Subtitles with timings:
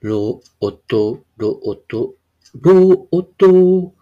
[0.00, 2.14] ロオト、ロオト、
[2.60, 3.92] ロオト、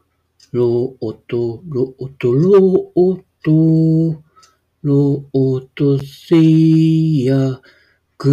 [0.53, 4.23] ロオト、ロオト、ロオト、
[4.83, 6.37] ロオトせ
[7.25, 7.63] や
[8.19, 8.29] く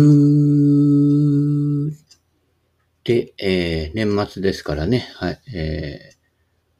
[3.06, 6.16] で、えー、年末ですからね、はい、え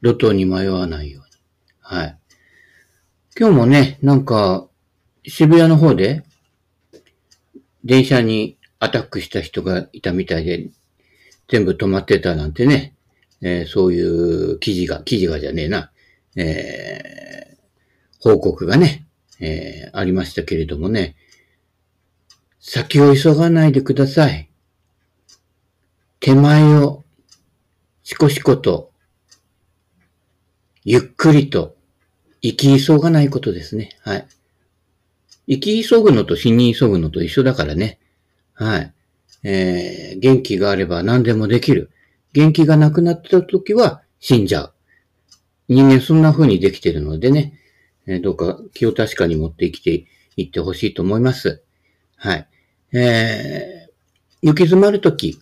[0.02, 1.30] ー、路頭に迷わないように。
[1.80, 2.18] はい。
[3.38, 4.68] 今日もね、なんか、
[5.26, 6.24] 渋谷の方で、
[7.84, 10.68] 電車にアタックした人がいたみたいで、
[11.48, 12.94] 全部止まってたなんてね、
[13.40, 15.90] えー、そういう記事が、記事がじゃねえな、
[16.36, 17.56] えー、
[18.20, 19.06] 報告がね、
[19.40, 21.16] えー、ありましたけれどもね、
[22.60, 24.50] 先を急がないでください。
[26.20, 27.04] 手前を、
[28.02, 28.92] しこしこと、
[30.84, 31.76] ゆっくりと、
[32.42, 33.96] 生き急がないことですね。
[34.02, 34.26] はい。
[35.46, 37.98] 生き急ぐのと死に急ぐのと一緒だからね。
[38.54, 38.92] はい。
[39.42, 41.90] えー、元気があれば何でもできる。
[42.32, 44.74] 元気がなくなった時は死んじゃう。
[45.68, 47.58] 人間そんな風にできてるのでね、
[48.06, 51.62] えー、どうか気を確かに持って生きていってほしいと思います。
[52.16, 52.48] はい。
[52.92, 55.38] えー、行き詰まるとき、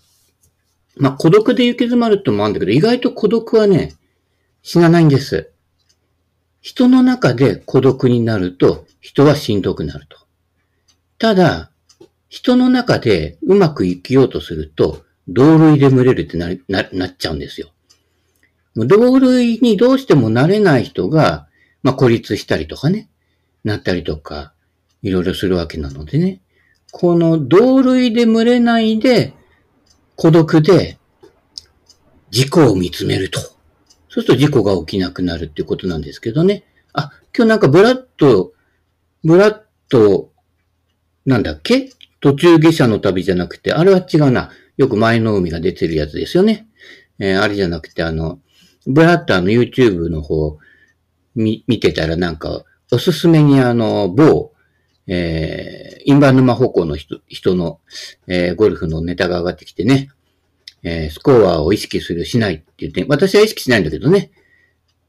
[0.96, 3.94] まあ、孤独で行き詰まるともあるんだけど、意外と孤独はね、
[4.62, 5.50] 死なないんです。
[6.60, 10.18] 人の中で孤独になると、人はしんどくなると。
[11.18, 11.71] ただ、
[12.32, 17.68] 人の中でうまく生きようとすると、同類で群れるってなななっちゃうんですよ。
[18.74, 21.46] 同類にどうしてもなれない人が、
[21.82, 23.10] まあ、孤立したりとかね、
[23.64, 24.54] なったりとか、
[25.02, 26.40] いろいろするわけなのでね。
[26.90, 29.34] この同類で群れないで、
[30.16, 30.96] 孤独で
[32.30, 33.40] 自己を見つめると。
[33.40, 33.56] そう
[34.08, 36.64] すると事故が起きなくなるっていうことなんですけどね。
[36.94, 38.54] あ、今日なんかブラッド、
[39.22, 39.60] ブラッ
[39.90, 40.30] ド、
[41.26, 41.90] なんだっけ？
[42.22, 44.50] 途中下車の旅じゃなくて、あれは違うな。
[44.76, 46.68] よく前の海が出てるやつですよね。
[47.18, 48.38] えー、あれじゃなくて、あの、
[48.86, 50.58] ブラッターの YouTube の方、
[51.34, 54.52] 見、見てたらなんか、おすすめにあの、某、
[55.08, 57.80] えー、インバ沼方向の人、人の、
[58.28, 60.08] えー、ゴルフのネタが上がってきてね、
[60.84, 64.30] えー、スコアを意識する、しないって言って、私は意識しないんだけどね。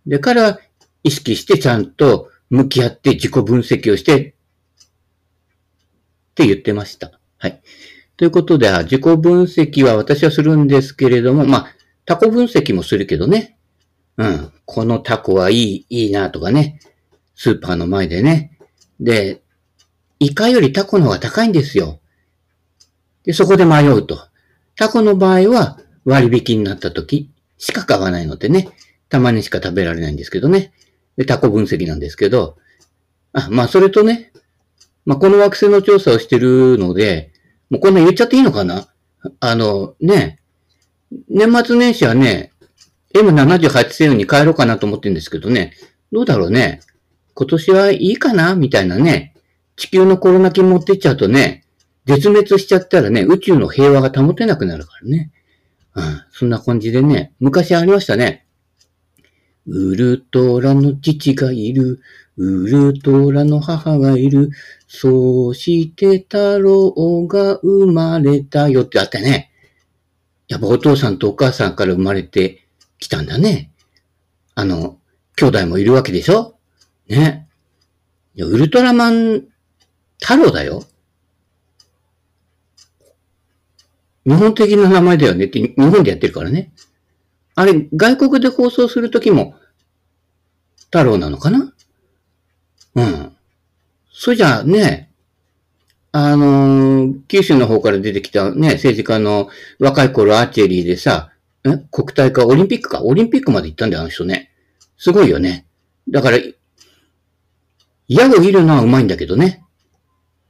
[0.07, 0.59] で、彼は
[1.03, 4.33] 意識してちゃんと向き合って自己分析をして
[6.33, 7.11] って言ってました。
[7.37, 7.61] はい。
[8.17, 11.67] ということで、自己分析は私はするんですけれども、まあ、
[12.05, 13.57] タコ分析もするけどね。
[14.17, 14.51] うん。
[14.65, 16.79] このタコはいい、いいなとかね。
[17.35, 18.57] スーパーの前でね。
[18.99, 19.43] で、
[20.19, 21.99] イカよりタコの方が高いんですよ。
[23.23, 24.17] で、そこで迷うと。
[24.75, 28.69] タコの場合は割引になった時しか買わないのでね。
[29.09, 30.73] たまにしか食べられないんですけどね。
[31.17, 32.57] で、タコ分析なんですけど。
[33.31, 34.32] あ、まあ、それとね、
[35.05, 37.31] まあ、この惑星の調査をしてるので、
[37.69, 38.87] もうこんな言っちゃっていいのかな？
[39.39, 40.39] あの、ね、
[41.29, 42.51] 年末年始はね、
[43.13, 45.73] M78 星雲に帰ろうかなと思ってるんですけどね、
[46.11, 46.81] どうだろうね？
[47.33, 48.55] 今年はいいかな？
[48.55, 49.35] みたいなね、
[49.75, 51.65] 地球のコロナ菌持ってっちゃうとね、
[52.05, 55.31] 絶滅しちゃったらね、宇宙の平和が保てなくなるからね。
[55.95, 58.42] うん、そんな感じでね、昔ありましたね。
[59.67, 62.01] ウルトラの父がいる、
[62.37, 64.51] ウルトラの母がいる、
[64.87, 69.51] そうして太郎が生まれたよってあったね。
[70.47, 72.67] やっぱお父さんとお母さんから生まれて
[72.99, 73.71] きたんだね。
[74.55, 74.99] あの、
[75.35, 76.57] 兄弟もいるわけでしょ
[77.07, 77.47] ね。
[78.35, 79.45] ウルトラマン
[80.19, 80.83] 太郎だよ。
[84.25, 86.71] 日本的な名前だよねって、日本でやってるからね。
[87.55, 89.55] あれ、外国で放送するときも、
[90.85, 91.73] 太郎なのかな？
[92.95, 93.35] うん。
[94.11, 95.11] それじゃあね、
[96.11, 99.49] あのー、九州の方から出てきたね、政治家の
[99.79, 101.31] 若い頃アーチェリーでさ、
[101.65, 101.77] え？
[101.91, 103.03] 国体かオリンピックか？
[103.03, 104.51] オリンピックまで行ったんだよ、あの人ね。
[104.97, 105.65] すごいよね。
[106.09, 106.37] だから、
[108.07, 109.63] 矢を射るのはうまいんだけどね。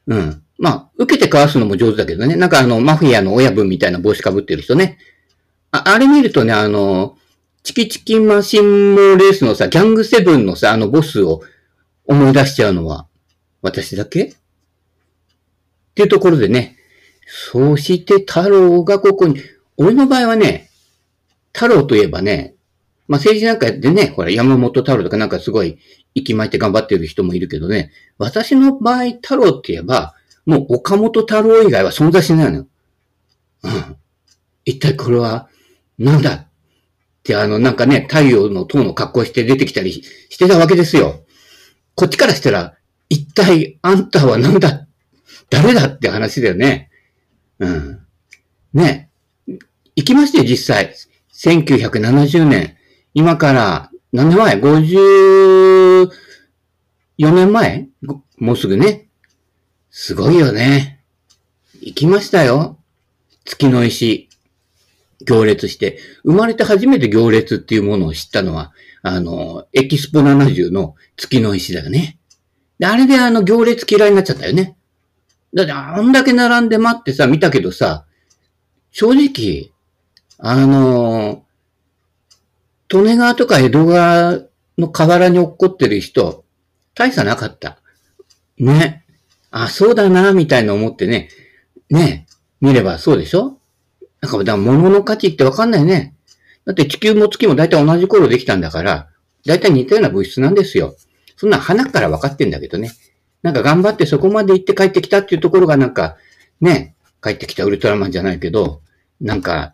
[0.07, 0.43] うん。
[0.57, 2.35] まあ、受けてかわすのも上手だけどね。
[2.35, 4.97] なんかあの、マフィアの親分みたいな帽子かぶってる人ね。
[5.73, 7.17] あ、あれ見るとね、あの、
[7.63, 11.41] チキチキマシンモレースのさ、ギャングセブンのさ、あのボスを
[12.05, 13.07] 思い出しちゃうのは、
[13.63, 14.23] 私だけ？
[14.25, 14.33] っ
[15.95, 16.77] ていうところでね、
[17.25, 19.41] そして太郎がここに、
[19.77, 20.69] 俺の場合はね、
[21.53, 22.53] 太郎といえばね、
[23.07, 25.79] まあ、政治なんかでね、ほら、山本太郎とかなんかすごい、
[26.13, 30.13] 息巻いて頑張ってる人もいるけどね、私の場合、太郎って言えば、
[30.45, 32.67] もう岡本太郎以外は存在しないのよ。
[33.63, 33.97] うん。
[34.65, 35.49] 一体これは、
[35.97, 36.47] なんだっ
[37.23, 41.23] て、あの、なんかね、太陽の塔の格好して出てきたりしてたわけですよ。
[41.95, 42.75] こっちからしたら、
[43.09, 44.87] 一体あんたは何だ
[45.49, 46.89] 誰だって話だよね。
[47.59, 47.99] うん。
[48.73, 49.09] ね。
[49.95, 50.95] 行きまして実際。
[51.33, 52.75] 1970年。
[53.13, 56.09] 今から何年前 ?54
[57.17, 57.87] 年前？
[58.39, 59.07] もうすぐね。
[59.91, 61.03] すごいよね。
[61.81, 62.79] 行きましたよ。
[63.45, 64.29] 月の石。
[65.25, 65.97] 行列して。
[66.23, 68.71] 生まれて初めて行列っていうものを知ったのは、
[69.01, 72.17] あの、エキスポ70の月の石だよね。
[72.79, 74.77] で、あれであの行列嫌いになっちゃったよね。
[75.53, 78.05] だってあんだけ並んで待ってさ、見たけどさ、
[78.91, 79.71] 正直、
[80.39, 81.45] あの、
[82.89, 84.39] 利根川とか江戸川
[84.77, 86.43] の河原に落っこってる人、
[86.95, 87.79] 大差なかった。
[88.57, 89.05] ね。
[89.51, 91.29] あ、そうだな、みたいな思ってね。
[91.89, 92.27] ね。
[92.61, 93.57] 見ればそうでしょ？
[94.23, 96.15] なんか、だ物の価値ってわかんないね。
[96.63, 99.09] だって地球も月も大体同じ頃できたんだから、
[99.45, 100.95] 大体似たような物質なんですよ。
[101.35, 102.93] そんな花から分かってんだけどね。
[103.41, 106.15] なんか頑張ってそこまで行って帰ってきたっていうところがなんか、
[106.61, 108.81] ね、帰ってきたウルトラマンじゃないけど、
[109.19, 109.73] なんか、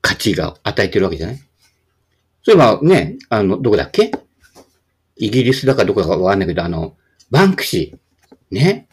[0.00, 1.36] 価値が与えてるわけじゃない？
[1.36, 1.42] そ
[2.46, 4.10] ういえばね、あの、どこだっけ？
[5.16, 6.96] イギリスだかどこだかわかんないけど、あの、
[7.30, 8.54] バンクシー。
[8.54, 8.88] ね？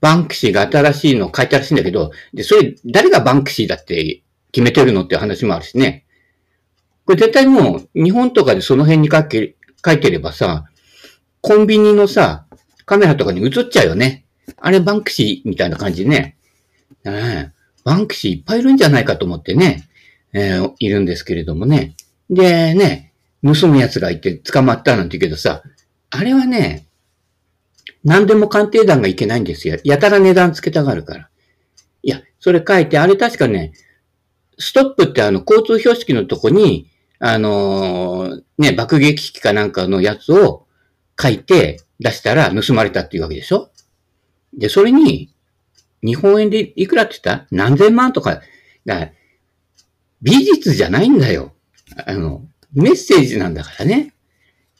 [0.00, 6.04] バンクシーが新しいのを書いたらしいんだけど、で、それ、誰がバンクシーだって決めてるのって話もあるしね。
[7.04, 10.66] これ絶対もう、日本とかでその辺に書け、書いてればさ、
[11.40, 12.46] コンビニのさ、
[12.86, 14.24] カメラとかに映っちゃうよね。
[14.58, 16.36] あれバンクシーみたいな感じね。
[17.04, 17.52] うん、
[17.84, 19.88] バンクシーいっぱいいるんじゃないかと思ってね、
[20.32, 21.94] えー、いるんですけれどもね。
[22.28, 23.12] でね、
[23.42, 25.62] 盗む奴がいて捕まったなんて言うけどさ、
[26.10, 26.86] あれはね、
[28.04, 29.78] 何でも鑑定団がいけないんですよ。
[29.84, 31.28] やたら値段つけたがるから。
[32.02, 33.72] いや、それ書いて、あれ確かね、
[34.58, 40.66] ストップってあの、交通標識のとこに、あのー、ね、爆撃機かなんかのやつを
[41.20, 43.70] 書いて出したら盗まれたっていうわけでしょ？
[44.56, 45.34] で、それに、
[46.02, 47.46] 日本円でいくらって言った？
[47.50, 48.40] 何千万とか、
[48.86, 49.10] だ
[50.22, 51.52] 美術じゃないんだよ。
[52.06, 54.14] あの、メッセージなんだからね。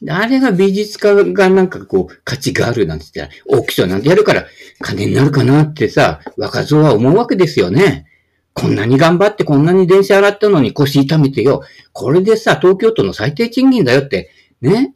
[0.09, 4.45] あれが美術家がなんかこう価値があるなんて言ったら、オークションなんてやるから
[4.79, 8.07] 金になるかなってさ、若造は思うわけですよね。
[8.53, 11.63] こんなに頑張ってこんなに電車洗ったのに腰痛めてよ。
[11.93, 14.31] これでさ、東京都の最低賃金だよって、
[14.61, 14.93] ね。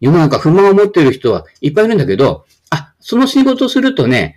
[0.00, 4.36] 世の中不満を持ってる人はいっぱいいるんだけど、あ、その仕事するとね、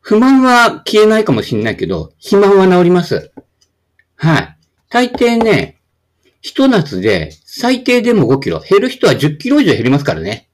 [0.00, 3.32] 不満は消えないかもしれないけど、肥満は治ります。
[4.16, 4.56] はい。
[4.90, 5.78] 大抵ね、
[6.44, 10.46] ひと夏で最低でも5キロ、減る人は10キロ以上減りますからね。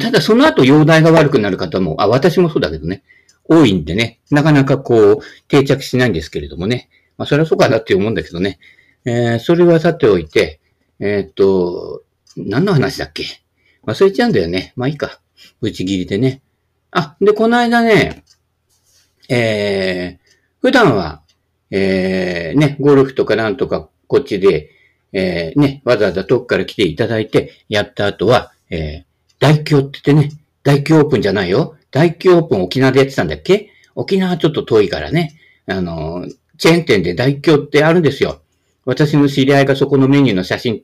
[0.00, 3.02] ただその後容体が悪くなる方も、あ、私もそうだけどね、
[3.44, 5.18] 多いんでね、なかなかこう、
[5.48, 6.88] 定着しないんですけれどもね。
[7.18, 8.58] まあそれはそうかなって思うんだけどね。
[9.04, 10.60] えー、それはさておいて、
[10.98, 12.02] えー、っと、
[12.38, 13.24] 何の話だっけ？
[13.84, 14.72] 忘れちゃうんだよね。
[14.76, 15.20] まあいいか。
[15.60, 16.40] ぶち切りでね。
[16.90, 18.24] あ、で、この間ね、
[19.28, 20.30] えー、
[20.62, 21.20] 普段は、
[21.70, 24.70] えー、ね、ゴルフとかなんとかこっちで、
[25.12, 29.04] えー、ね、わざわざ遠くから来ていただいて、やった後は、えー、
[29.38, 30.32] 大京って言ってね、
[30.62, 31.76] 大京オープンじゃないよ。
[31.90, 33.70] 大京オープン沖縄でやってたんだっけ？
[33.94, 35.38] 沖縄ちょっと遠いからね。
[35.66, 36.26] あの、
[36.56, 38.40] チェーン店で大京ってあるんですよ。
[38.84, 40.82] 私の知り合いがそこのメニューの写真、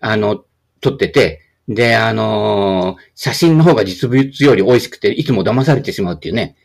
[0.00, 0.44] あの、
[0.80, 6.56] 撮ってて、で、あのー、写真の方が実物より美味しくて、いつも騙されてしまうっていうね。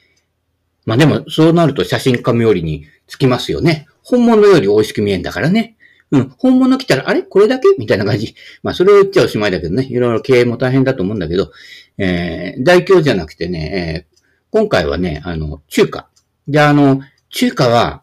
[0.86, 3.88] まあでも、そうなると写真家冥利につきますよね。
[4.04, 5.78] 本物より美味しく見えんだからね。
[6.12, 7.22] うん、本物来たら、あれ？
[7.22, 7.68] これだけ？
[7.78, 8.36] みたいな感じ。
[8.64, 9.84] まあ、それを言っちゃおしまいだけどね。
[9.84, 11.52] いろいろ経営も大変だと思うんだけど、
[11.98, 16.10] えー、大凶じゃなくてね、えー、今回はね、あの、中華。
[16.48, 18.02] で、あの、中華は、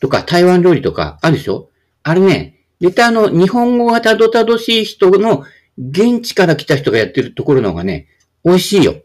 [0.00, 1.70] とか台湾料理とかあるでしょ？
[2.02, 5.44] あれね、絶対あの、日本語がたどたどしい人の、
[5.78, 8.08] 現地から来た人がやってるところの方がね、
[8.44, 8.96] 美味しいよ。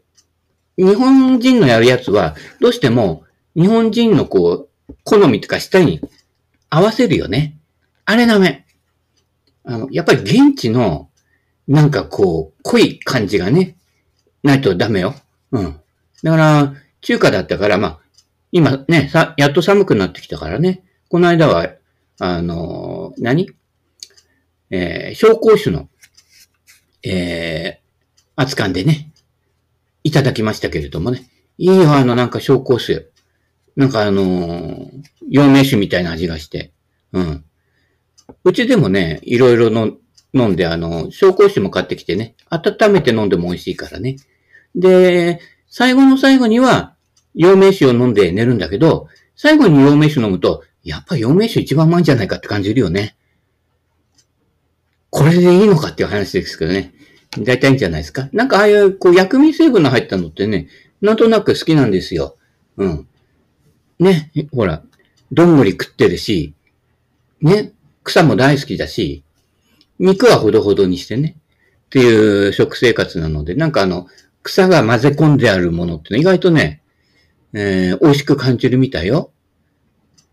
[0.76, 3.24] 日本人のやるやつは、どうしても、
[3.54, 6.00] 日本人のこう、好みとか舌に
[6.68, 7.56] 合わせるよね。
[8.10, 8.66] あれダメ。
[9.62, 11.10] あの、やっぱり現地の、
[11.68, 13.76] なんかこう、濃い感じがね、
[14.42, 15.14] ないとダメよ。
[15.52, 15.80] うん。
[16.24, 18.00] だから、中華だったから、まあ、
[18.50, 20.82] 今ね、さ、やっと寒くなってきたからね。
[21.08, 21.68] この間は、
[22.18, 23.48] あの、何？
[24.70, 25.88] えー、紹興酒の、
[27.04, 29.12] えー、熱燗でね、
[30.02, 31.30] いただきましたけれどもね。
[31.58, 33.06] いいよ、あの、なんか紹興酒。
[33.76, 34.90] なんかあのー、
[35.28, 36.72] 陽明酒みたいな味がして。
[37.12, 37.44] うん。
[38.44, 39.92] うちでもね、いろいろの
[40.32, 44.16] 飲んで、あの、紹興酒も買ってきてね、温めて飲んでも美味しいからね。
[44.74, 46.94] で、最後の最後には、
[47.34, 53.16] 陽明酒を飲んで寝るんだけど、最後に陽明酒飲むと、やっぱ陽明酒一番うまいんじゃないかって感じるよね。
[55.10, 56.94] これでいいのかっていう話ですけどね。
[57.38, 58.28] 大体いいんじゃないですか。
[58.32, 60.68] なんかああいう、こう、薬味成分の入ったのってね、
[61.00, 62.36] なんとなく好きなんですよ。
[62.76, 63.06] うん。
[63.98, 64.82] ね、ほら、
[65.32, 66.54] どんぐり食ってるし、
[67.40, 67.72] ね、
[68.10, 69.22] 草も大好きだし、
[70.00, 71.36] 肉はほどほどにしてね、
[71.86, 74.08] っていう食生活なので、なんかあの、
[74.42, 76.82] 草が混ぜ込んであるものって意外とね、
[77.52, 79.30] えー、美味しく感じるみたいよ。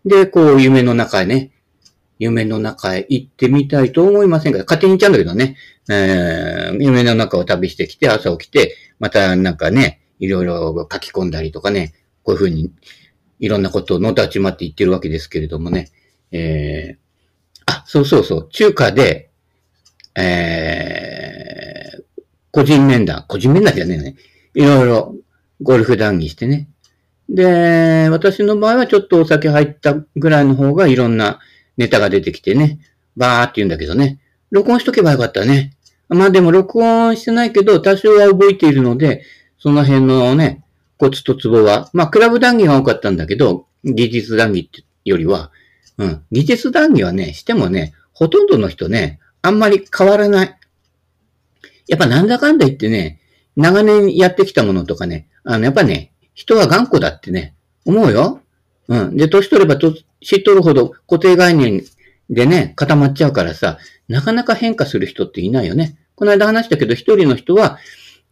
[0.04, 1.52] で、こう、夢の中へね、
[2.18, 4.58] 夢の中へ行ってみたいと思いませんか？
[4.60, 5.56] 勝手に行っちゃうんだけどね、
[5.88, 11.94] えー、夢の中を旅してきて、朝起きて、またなんかね、いろいろ書き込んだりとかね、
[12.24, 12.72] こういうふうに、
[13.38, 15.90] いろんなことをのたちまって言ってるわけですけれどもね、
[16.32, 17.07] えー、
[17.68, 19.30] あ、そうそうそう、中華で、
[20.16, 24.16] えー、個人面談、個人面談じゃねえね。
[24.54, 25.14] いろいろ
[25.60, 26.68] ゴルフ談義してね。
[27.28, 31.40] で、私の場合はちょっとお酒入ったぐらいの方がいろんな
[31.76, 32.80] ネタが出てきてね、
[33.16, 34.18] バーって言うんだけどね。
[34.50, 35.74] 録音しとけばよかったね。
[36.08, 39.24] まあでも録音してないけど、多少は動いているので、
[39.58, 40.64] その辺のね、
[40.96, 45.52] コツとツボは、まあクラブ談義が多かったんだけど、技術談義ってよりは、
[45.98, 50.56] うん、技術談義はね、してもね、ほとんどの人ね、あんまり変わらない。
[51.88, 53.20] やっぱなんだかんだ言ってね、
[53.56, 58.40] 長年やってきたものとかね、あの、やっぱね、人は頑固だってね、思うよ。
[58.88, 59.16] うん。
[59.16, 61.82] で、年取れば年取るほど固定概念
[62.30, 65.98] でね、固まっちゃうからさ、なかなか変化する人っていないよね。
[66.14, 67.78] この間話したけど、一人の人は、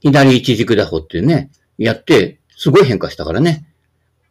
[0.01, 3.67] 左一軸打法っていうね、やって、すごい変化したからね。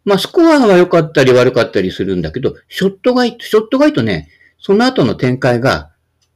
[0.05, 5.91] まあ、スコアは良かったり悪かったりするんだけど、ショットがいい、ショットがいいとね、その後の展開が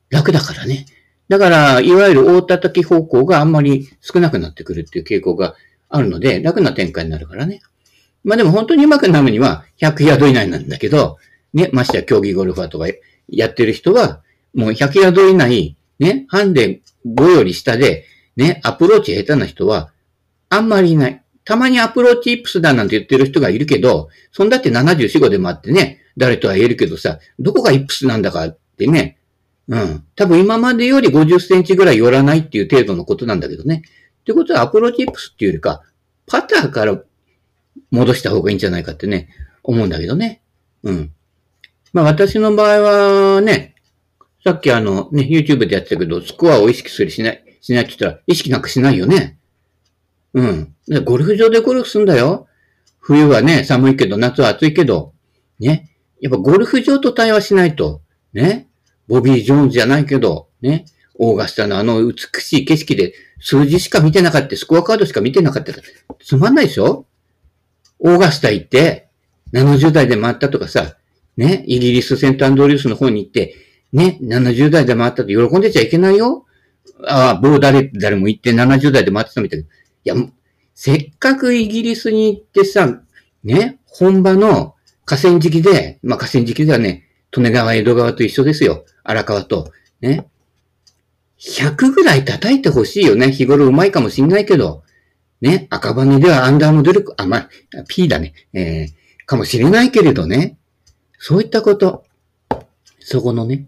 [0.09, 0.85] 楽だからね。
[1.29, 5.55] だから、いわゆる大叩き方向があんまり少なくなってくるっていう傾向が
[5.87, 7.61] あるので、楽な展開になるからね。
[8.23, 11.17] まあでも本当に上手くなるには100ヤード以内なんだけど、
[11.53, 12.87] ね、ましてや競技ゴルファーとか
[13.27, 14.21] やってる人は、
[14.55, 19.91] もう100ヤード以内、ね、ハンデ5より下で、ね、アプローチ下手な人は、
[20.49, 21.23] あんまりいない。
[21.49, 29.17] たまにアプローチイップスだなんて言ってる人がいるけど、そんだって74、5でもあってね、誰とは言えるけどさ、どこがイップスなんだかってね、
[29.67, 30.03] うん。
[30.15, 33.81] 多分今までより50センチぐらい寄らないっていう程度のことなんだけどね。
[34.19, 35.81] ってことはアプローチイップスっていうよりか、
[36.27, 37.01] パターから
[37.89, 39.29] 戻した方がいいんじゃないかってね、
[39.63, 40.43] 思うんだけどね。
[40.83, 41.11] うん。
[41.93, 43.73] まあ私の場合はね、
[44.43, 49.38] さっきあのね、YouTube でやってたけど、スコアを意識するしない、しないって言ったら、意識なくしないよね。
[50.33, 50.75] うん。
[51.05, 52.47] ゴルフ場でゴルフすんだよ。
[52.99, 55.13] 冬はね、寒いけど、夏は暑いけど、
[55.59, 55.95] ね。
[56.21, 58.01] やっぱゴルフ場と対話しないと、
[58.33, 58.67] ね。
[59.07, 60.85] ボビー・ジョーンズじゃないけど、ね。
[61.21, 65.73] オーガスタのあの美しい景色で数字しか見てなかった、スコアカードしか見てなかった、
[66.23, 67.07] つまんないでしょ？
[67.99, 69.09] オーガスタ行って、
[69.53, 70.95] 70代で回ったとかさ、
[71.35, 73.55] ね、イギリスセントアンドリュースの方に行って、
[73.91, 76.45] ね、70代で回ったと喜んでちゃいけないよ。
[77.05, 79.65] ああ、某誰、誰も行って70代で回ってたみたいな
[80.03, 80.15] いや、
[80.75, 83.01] せっかくイギリスに行ってさ、
[83.43, 84.75] ね、本場の
[85.05, 88.85] 河川敷で、まあ河川敷ではね、利根川、江戸川と一緒ですよ。
[89.03, 89.71] 荒川と。
[90.01, 90.27] ね。
[91.39, 93.31] 100ぐらい叩いてほしいよね。
[93.31, 94.83] 日頃うまいかもしんないけど。
[95.41, 95.67] ね。
[95.69, 97.49] 赤羽ではアンダーの努力、あ、まあ、
[97.87, 98.33] P だね。
[98.53, 100.57] えー、かもしれないけれどね。
[101.17, 102.05] そういったこと。
[102.99, 103.67] そこのね。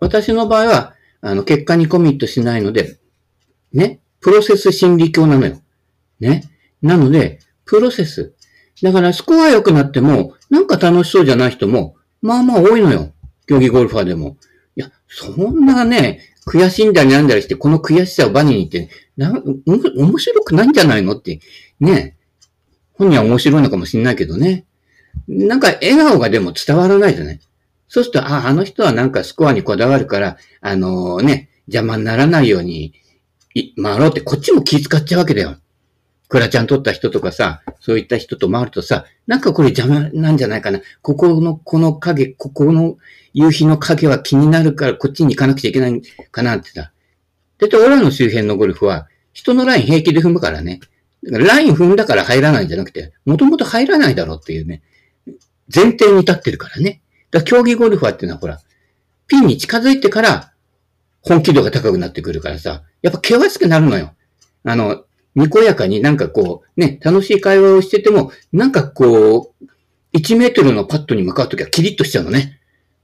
[0.00, 2.98] 私の場合は、あの、結果にコミットしないので、
[3.72, 4.00] ね。
[4.24, 5.60] プロセス心理教なのよ。
[6.18, 6.44] ね。
[6.80, 8.32] なので、プロセス。
[8.82, 13.12] だから、スコア良くなっても、なんか楽しそうじゃない人も、まあまあ多いのよ。
[13.46, 14.38] 競技ゴルファーでも。
[14.76, 18.88] いや、そんなね、悔しいんだりなんだりして、この悔しさをバネにって、
[19.18, 19.30] な、
[19.66, 21.40] 面白くないんじゃないのって、
[21.78, 22.16] ね。
[22.94, 24.64] 本人は面白いのかもしれないけどね。
[25.28, 27.40] なんか笑顔がでも伝わらないじゃない。
[27.88, 32.94] そうすると、あ、あの人はなんかスコアにこだわるから、あのー、ね、邪魔にならないように
[33.82, 35.56] 回ろうって、こっちも気遣っちゃうわけだよ。
[36.28, 40.80] クラちゃん取った人とかさ、そういった人と回るとさ、なんかこれ邪魔なんじゃないかな。
[41.02, 42.96] ここの、この影、ここの
[43.32, 46.92] 夕日の影は気になるからこっちに行かなくちゃいけないかなってさ。
[47.58, 50.80] だって俺らの周辺のゴルフは、人のライン平気で踏むからね。
[51.22, 54.82] だからライン踏んだから入らないんじゃなくて、もともと入らないだろうっていうね、
[55.74, 57.00] 前提に立ってるからね。
[57.30, 58.60] だから競技ゴルファーっていうのはほら、
[59.26, 60.52] ピンに近づいてから
[61.24, 64.14] 本気度が高くなってくるからさ、やっぱ険しくなるのよ。
[64.62, 65.04] あの、
[65.34, 69.64] にこやかになんかこう、ね、楽しい会話をしてても、なんかこう、
[70.16, 72.60] 1メートルのパットに向かうときはキリッとしちゃうのね。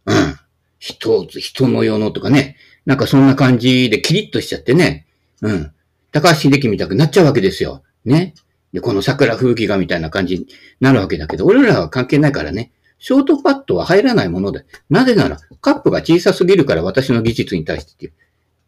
[0.06, 0.36] うん。
[0.78, 2.56] 人、人の世のとかね。
[2.86, 5.06] なんかそんな感じでキリッとしちゃってね。
[5.42, 5.72] うん。
[6.12, 7.82] 高橋秀樹みたくなっちゃうわけですよ。
[8.04, 8.34] ね。
[8.72, 10.46] で、この桜風紀がみたいな感じに
[10.80, 12.70] なるわけだけど、俺らは関係ないからね。
[13.00, 14.64] ショートパットは入らないもので。
[14.90, 18.12] なぜなら、カップが小さすぎるから私の技術に対してっていう、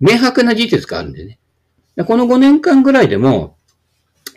[0.01, 1.39] 明白な事実があるんでね。
[2.07, 3.57] この5年間ぐらいでも、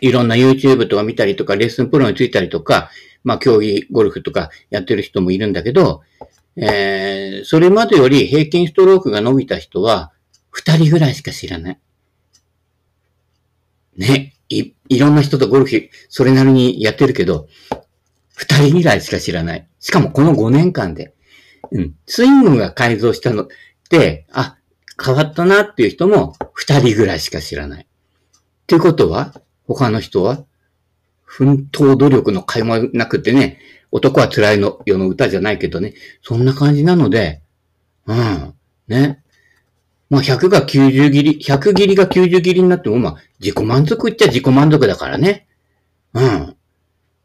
[0.00, 2.90] いろんな YouTube とか見たりとか、レッスンプロについたりとか、
[3.24, 6.02] まあ、競技ゴルフとかやってる人もいるんだけど、
[6.56, 10.12] えー、それまでより平均ストロークが伸びた人は、
[10.50, 11.78] 二人ぐらいしか知らない。
[13.96, 17.48] ね、い、いろんな人とゴルフ、それなりにやってるけど、
[18.36, 19.66] 二人ぐらいしか知らない。
[19.80, 21.14] しかもこの5年間で。
[21.72, 21.94] うん。
[22.06, 23.48] スイングが改造したのっ
[23.88, 24.58] て、あ、
[25.02, 27.82] 変わったなっていう人も二人ぐらいしか知らない。
[27.84, 27.86] っ
[28.66, 29.34] ていうことは、
[29.66, 30.44] 他の人は、
[31.24, 33.58] 奮闘努力の会話なくてね、
[33.90, 37.42] 男は辛いの世の歌じゃないけどね、そんな感じなので、
[38.06, 38.54] うん、
[38.86, 39.22] ね。
[40.10, 45.46] まあ100が90切り、100切りが90切りになっても、まあ自己満足っちゃ自己満足だからね。
[46.12, 46.56] うん。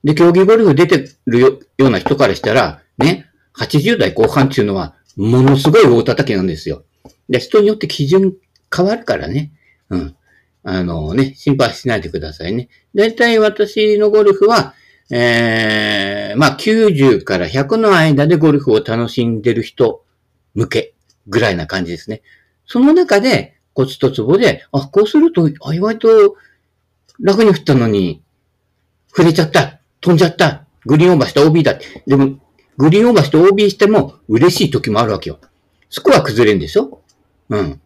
[0.03, 3.27] で、競技ゴルフ出てるような人からしたら、ね、
[3.57, 6.83] 80代後半っていうのは、ものすごい大叩きなんですよ。
[7.29, 8.35] で、人によって基準
[8.75, 9.51] 変わるからね。
[9.89, 10.15] うん。
[10.63, 12.69] あのね、心配しないでくださいね。
[12.95, 14.75] だいたい私のゴルフは、
[15.09, 20.05] ええー、まあ、90から100の間でゴルフを楽しんでる人
[20.53, 20.93] 向け
[21.27, 22.21] ぐらいな感じですね。
[22.65, 26.37] その中で、コツとツボで、あ、こうすると、あ、意外と
[27.19, 28.21] 楽に振ったのに、
[29.09, 31.79] 触れちゃった、飛んじゃった、グリーンオーバーした OB だ。
[32.07, 32.39] でも、
[32.77, 35.39] グリーンオーバーして OB しても嬉しい時もあるわけよ。
[35.89, 37.01] スコア崩れんでしょ？
[37.49, 37.79] うん。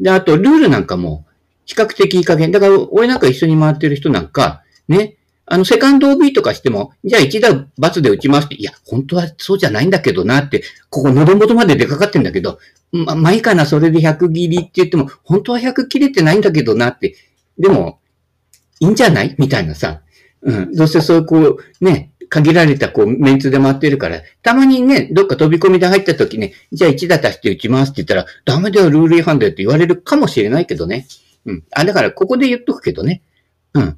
[0.00, 1.26] で、あと、ルールなんかも、
[1.66, 2.50] 比較的いい加減。
[2.50, 12.58] だから、俺なんか一緒に回ってる人なんか、ね、あの、セカンド OB とかしても、じゃあ一打罰で打ちますって、いや、本当はそうじゃないんだけどなって、ここ喉元まで出かかってんだけど、
[12.92, 17.16] ま、まあいいかな、それで100切りって言っても、本当は100切れてないんだけどなって、
[17.58, 17.98] でも、
[18.80, 19.34] いいんじゃない？
[19.38, 20.00] みたいなさ。
[20.48, 20.74] うん。
[20.74, 31.06] どうせそういうこう、ね、限られたこうメンツで回ってるから、たまにね、どっか飛び込みで入った時ね、じゃあ1打足して打ちますって言ったら、ダメだよ、ルール違反だよって言われるかもしれないけどね。
[31.44, 31.64] うん。
[31.72, 33.22] あ、だからここで言っとくけどね。
[33.74, 33.96] うん。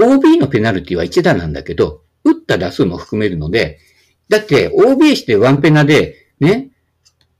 [0.00, 3.80] OB のペナルティは1打なんだけど、打った打数も含めるので、
[4.28, 6.70] だって OB してワンペナでね、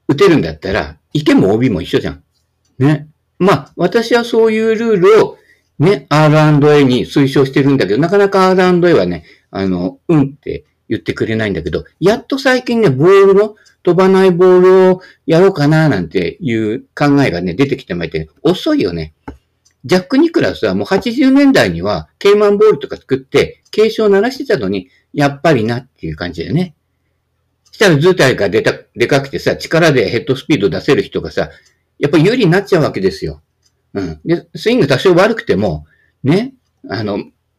[0.08, 2.22] 打てるんだったら、池も OB も一緒じゃん。
[2.78, 3.08] ね。
[3.38, 5.38] まあ、私はそういうルールを
[5.78, 19.14] ね、R&A に推奨してるんだけど、なかなか R&A はね、あの、うんって言ってくれないんだけど、やっと最近ね、ボールの、飛ばないボールをやろうかななんていう考えがね、出てきてまいて、ね、遅いよね。
[19.84, 26.74] ジャック・ニクラスはもう80年代にはケーマンボールとか作って警鐘を鳴らしてたのに、やっぱりなっていう感じだよね。
[27.72, 31.50] したら図体がでた、でかくてさ、力でヘッドスピード出せる人がさ、
[31.98, 33.40] やっぱり有利になっちゃうわけですよ。
[33.94, 34.20] うん。
[34.24, 35.86] で、スイング多少悪くても、
[36.22, 36.54] ね、
[36.88, 37.18] あの、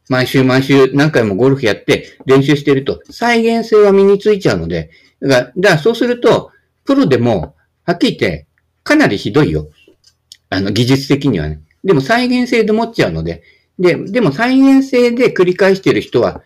[0.10, 4.90] 毎週毎週何回もゴルフやって練習してると再現性は身についちゃうので、
[5.22, 6.52] だから、だからそうすると、
[6.86, 8.48] プロでも、はっきり言って、
[8.84, 9.70] かなりひどいよ。
[10.50, 11.62] あの、技術的にはね。
[11.84, 13.44] でも再現性で持っちゃうので、
[13.78, 16.42] で、でも再現性で繰り返してる人は、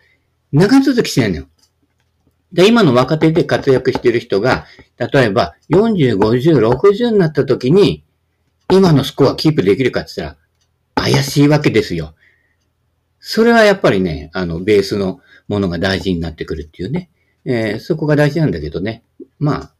[0.52, 1.46] 長続きしないのよ。
[2.52, 4.66] で、今の若手で活躍してる人が、
[4.98, 8.03] 例えば40、50、60になった時に、
[8.70, 10.36] 今のスコアキープできるかって言った
[11.02, 12.14] ら、怪しいわけですよ。
[13.20, 17.10] それはやっぱりね、あの、ベースのものが大事になってくるっていうね。
[17.44, 19.02] えー、そこが大事なんだけどね。
[19.38, 19.70] まあ、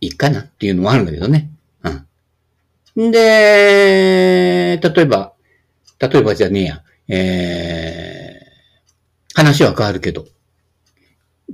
[0.00, 1.50] いいかなっていうのもあるんだけどね。
[2.96, 3.10] うん。
[3.10, 5.32] で、例えば、
[5.98, 10.26] 例えばじゃねえや、えー、話は変わるけど、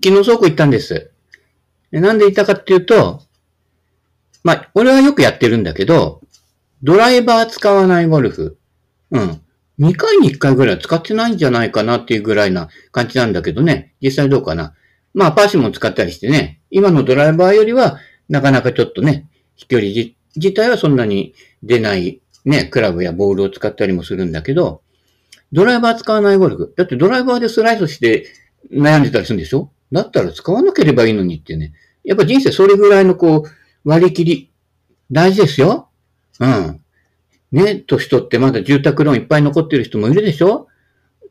[0.02, 1.10] 昨日倉庫行ったんです。
[1.90, 3.25] なんで行ったかっていうと、
[4.46, 6.20] まあ、俺はよくやってるんだけど、
[6.84, 8.56] ドライバー使わないゴルフ。
[9.10, 9.40] うん。
[9.80, 13.94] 2回に1回ぐらい使ってないんじゃないかなっていうぐらいな感じなんだけどね。
[14.00, 14.72] 実際どうかな。
[15.14, 16.60] まあ、パーシモン使ったりしてね。
[16.70, 19.88] 今のドライバーよりは、なかなかちょっとね、飛距離
[20.36, 24.80] 自体はそんなに出ないね、クラブやボールを使ったりもするんだけど、
[25.50, 26.72] ドライバー使わないゴルフ。
[26.76, 28.26] だってドライバーでスライスして
[28.72, 29.72] 悩んでたりするんでしょ？
[29.90, 31.72] だったら使わなければいいのにってね。
[32.04, 34.50] やっぱ人生それぐらいのこう、割り切り、
[35.12, 35.88] 大事ですよ。
[36.40, 36.80] うん。
[37.52, 40.66] ね、年取ってまだ住宅ローンいっぱい残ってる人もいるでしょ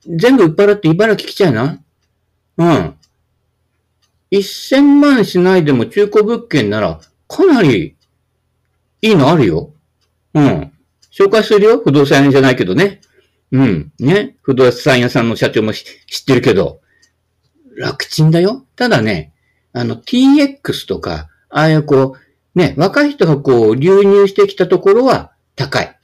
[0.08, 1.84] 全部売っ払って茨城来ちゃうな。
[2.58, 2.96] うん。
[4.32, 7.98] 1000万しないでも中古物件なら、かなり
[9.02, 9.74] いいのあるよ。
[10.34, 10.72] うん。
[11.12, 11.82] 紹介するよ。
[11.84, 13.02] 不動産屋じゃないけどね。
[13.52, 13.92] うん。
[14.00, 14.38] ね。
[14.42, 16.80] 不動産屋さんの社長も知ってるけど。
[17.78, 18.66] 楽ちんだよ。
[18.78, 19.34] ただね、
[19.74, 22.25] あの TX とか、ああいうこう、
[22.56, 26.00] ね、若い人がこう流入してきたところは高い。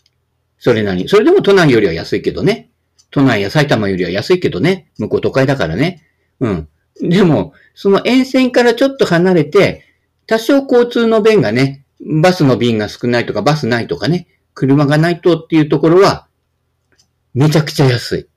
[0.59, 1.09] それなりに。
[1.09, 2.69] それでも都内よりは安いけどね。
[3.09, 4.91] 都内や埼玉よりは安いけどね。
[4.97, 6.03] 向こう都会だからね。
[6.39, 6.69] うん。
[7.01, 9.85] でも、その沿線からちょっと離れて、
[10.27, 16.27] 多少交通の便がね、バスの便が少ないとか、バスないとかね、車がないとっていうところは、
[17.33, 18.27] めちゃくちゃ安い。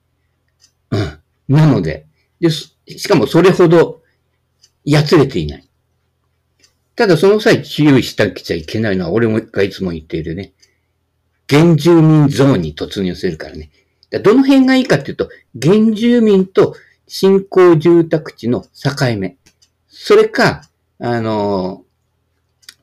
[0.91, 1.19] うん。
[1.47, 2.05] なので、
[2.39, 2.73] で、し
[3.07, 4.01] かもそれほど、
[4.83, 5.69] やつれていない。
[6.95, 10.53] ただその際注意したきちゃいけないのは、俺もがいつも言っているね。
[11.49, 13.69] 原住民ゾーンに突入するからね。
[14.23, 15.29] どの辺がいいかっていうと、
[15.61, 16.75] 原住民と
[17.07, 19.37] 新興住宅地の境目。
[19.87, 20.63] それか、
[20.99, 21.83] あの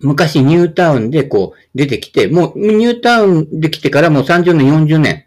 [0.00, 5.26] 昔ニュータウンでこう出てきて、もうニュータウンで来てからもう30年、40年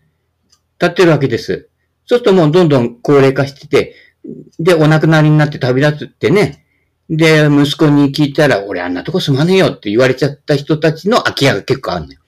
[0.78, 1.70] 経ってるわけです。
[2.06, 3.96] そうするともうどんどん高齢化してて、
[4.60, 6.65] で、お亡くなりになって旅立つってね。
[7.10, 12.20] で、息子に聞いたら、俺あんなとこ住まねえよって言われちゃった人たちの空き家が結構あるのよ。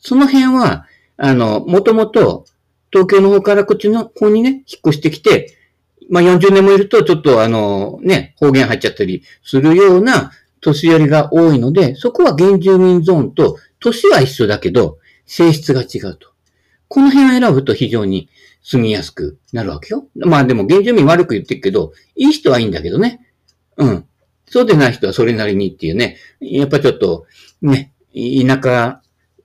[0.00, 0.86] その辺は、
[1.16, 2.46] あの、もともと
[2.90, 5.56] 東京の方からこっちの方にね、引っ越してきて、
[6.08, 16.28] まあ40年もいるとちょっとあの、ね、方言入っちゃったりするような年寄りが多いので、そこは原住民ゾーンと、年は一緒だけど、性質が違うと。
[16.88, 18.28] この辺を選ぶと非常に
[18.62, 20.06] 住みやすくなるわけよ。
[20.16, 23.20] まあでも原住民悪く言ってるけど、いい人はいいんだけどね。
[23.80, 24.04] うん。
[24.46, 26.16] そうでない人はそれなりにっていうね。
[26.40, 27.26] やっぱちょっと、
[27.62, 29.00] ね、田舎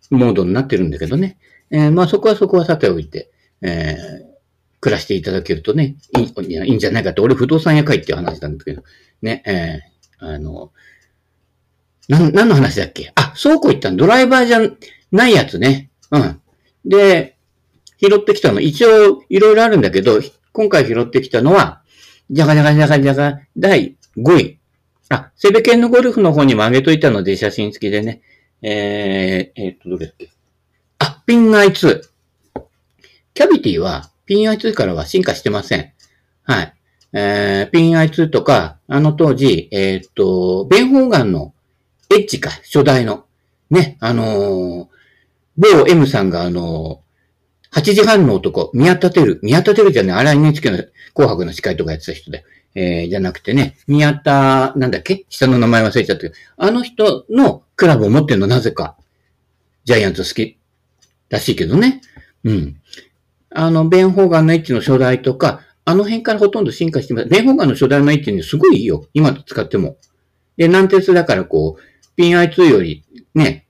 [0.10, 1.38] モードになってるんだけどね。
[1.71, 8.84] えー、まあそこはそこはさておいて、えー、暮らしていただけるとね、いいんじゃないかって、俺不動産屋会っていう話なんですけど、
[9.21, 10.71] ね、えー、あの、
[12.08, 13.12] なん、何の話だっけ？
[13.15, 13.98] あ、倉庫行ったの。
[13.98, 14.60] ドライバーじゃ
[15.12, 15.89] ないやつね。
[16.12, 16.41] うん。
[16.86, 17.38] で、
[17.98, 18.60] 拾ってきたの。
[18.60, 20.19] 一応、いろいろあるんだけど、
[20.52, 21.82] 今回拾ってきたのは、
[22.30, 24.60] じゃがじゃがじゃがじゃが、第5位。
[25.10, 28.21] あ、セベケンのゴルフの方にも上げといたので、写真付きでね。
[28.62, 30.30] えー、えー、っと、どれだっけ？
[30.99, 32.01] あ、ピン i2。
[33.34, 35.91] キャビティは、ピン i2 からは進化してません。
[36.43, 36.73] はい。
[37.13, 41.54] えー、ピン i2 とか、あの当時、えー、っと、ベンホーガンの
[42.12, 43.25] エッジか、初代の。
[43.69, 44.88] ね、あのー、
[45.58, 50.78] 某 M さんがあのー、8時半の男、宮立てる、宮立てるじゃねあれは NHK の
[51.13, 52.43] 紅白の司会とかやってた人で、
[52.75, 55.25] えー、じゃなくてね、宮田、なんだっけ？
[55.29, 58.97] 下の名前忘れちゃったけど、あの人のクラブを持ってるのなぜか、
[59.85, 60.57] ジャイアンツ好き
[61.29, 62.01] らしいけどね。
[62.43, 62.81] うん。
[63.49, 67.27] あの、ベン・ホーガンのエッジの初代とか、あの辺からほとんど進化してます。
[67.27, 69.07] ベン・ホーガンの初代のエッジにすごいいいよ。
[69.13, 69.97] 今使っても。
[70.57, 73.67] で、軟鉄だからこう、ピン i2 よりね、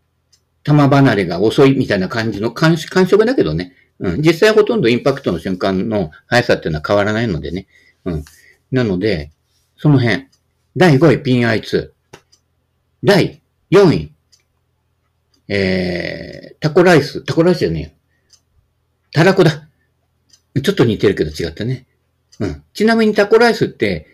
[0.63, 3.73] 弾離れが遅いみたいな感じの感触だけどね。
[3.99, 4.21] うん。
[4.21, 7.67] 実際ほとんどインパクトの瞬間の速さっていうのは変わらないのでね。
[8.05, 8.25] うん。
[8.75, 9.31] なので、
[9.77, 10.27] その辺。
[10.75, 11.91] 第5位ピン i2。
[13.05, 14.11] 第4位。
[15.47, 17.21] えー、タコライス。
[17.21, 17.89] タコライスじゃねえよ。
[19.13, 19.69] タラコだ。
[20.61, 21.87] ちょっと似てるけど違ったね。
[22.41, 22.63] うん。
[22.73, 24.07] ちなみにタコライスって、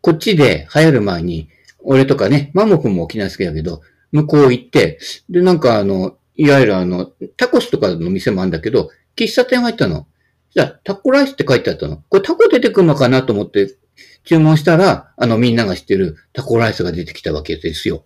[0.00, 10.08] こっちで流行る前に、俺とかね、マモ君も沖縄好きだけど、向こう行って、で、なんかあの、いわゆるあの、タコスとかの店もあるんだけど、喫茶店入ったの。
[10.52, 12.02] じゃあ、タコライスって書いてあったの。
[12.08, 13.76] これタコ出てくるのかなと思って
[14.24, 18.04] 注文したら、あの、みんなが知ってるタコライスが出てきたわけですよ。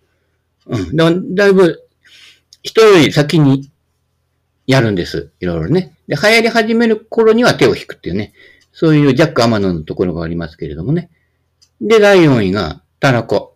[0.66, 0.96] うん。
[0.96, 1.88] だだいぶ、
[2.62, 3.70] 人より先に
[4.66, 5.30] やるんです。
[5.40, 5.94] いろいろね。
[6.08, 8.32] で、流行り始める頃には手を引くっていうね。
[8.72, 11.10] そういうジャック・アマノのところがありますけれどもね。
[11.80, 13.54] で、第4位が、タラコ。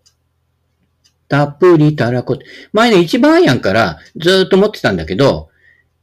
[1.28, 2.38] たっぷりたらこ。
[2.72, 5.48] 前ね、一番アイアンからずっと持ってたんだけど、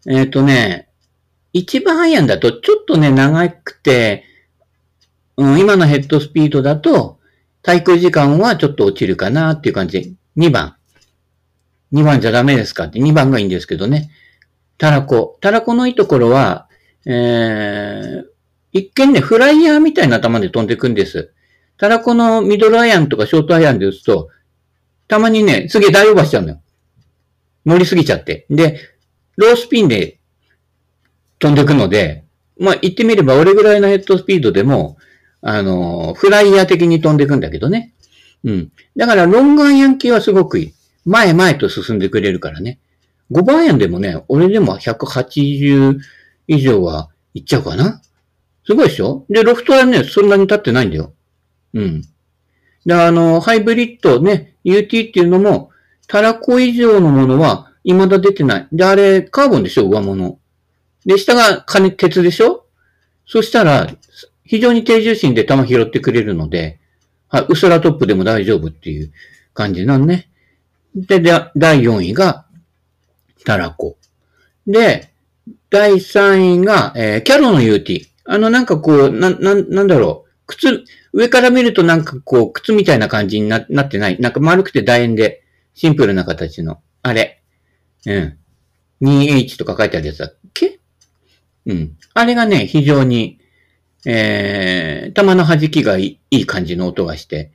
[0.07, 0.87] えっ、ー、とね、
[1.53, 4.25] 一番アイアンだとちょっとね、長くて、
[5.37, 7.19] うん、今のヘッドスピードだと、
[7.63, 10.15] 滞空時間はちょっと落ちるかなっていう感じ。
[10.37, 10.75] 2番。
[11.93, 14.11] 2番じゃダメですかって、2番がいいんですけどね。
[14.77, 15.37] たらこ。
[15.41, 16.67] たらこのいいところは、
[17.05, 18.25] えー、
[18.71, 21.31] 一見ね、フライヤーみたいな球で飛んでいくんです。
[21.77, 24.29] たらこのミドルアイアンとかショートアイアンで打つと、
[25.07, 26.61] たまにね、すげえ大オーバーしちゃうのよ。
[27.65, 28.45] 乗りすぎちゃって。
[28.49, 28.79] で、
[29.37, 30.19] ロースピンで
[31.39, 32.25] 飛んでいくので、
[32.59, 34.97] まあ言ってみれば俺ぐらいのヘッドスピードでも、
[35.47, 37.93] あの、フライヤー的に飛んでいくんだけどね。
[38.43, 38.71] うん。
[38.97, 40.73] だからロングアイアン系はすごくいい。
[41.05, 42.79] 前前と進んでくれるからね。
[43.31, 45.99] 5番アイアンでもね、俺でも180
[46.47, 48.01] 以上はいっちゃうかな。
[48.65, 49.25] すごいでしょ？
[49.29, 51.13] で、ロフトはね、そんなに立ってないんだよ。
[51.75, 52.01] うん。
[52.87, 55.69] で、あの、ハイブリッドね、UT っていうのも、
[56.07, 58.67] たらこ以上のものは未だ出てない。
[58.71, 59.87] で、あれ、カーボンでしょ？
[59.87, 60.39] 上物。
[61.05, 62.65] で、下が金、鉄でしょ？
[63.27, 63.87] そしたら、
[64.45, 66.79] 非常に低重心で弾拾ってくれるので、
[67.29, 69.11] はい、ウスラトップでも大丈夫っていう
[69.53, 70.29] 感じなんね。
[70.95, 72.45] で、で第4位が、
[73.45, 73.97] たらこ。
[74.67, 75.11] で、
[75.69, 78.07] 第3位が、えー、キャロの UT。
[78.25, 80.31] あの、なんかこう、な、な、なんだろう。
[80.47, 84.19] 靴、上から見るとなんかこう、靴みたいな感じにななってない。
[84.19, 87.41] なんか丸くて楕円で、シンプルな形の、あれ。
[88.05, 88.37] うん。
[89.01, 90.79] 2H とか書いてあるやつだっけ？
[91.65, 91.97] うん。
[92.13, 93.39] あれがね、非常に、
[94.05, 97.51] えー、玉の弾きがいい感じの音がして。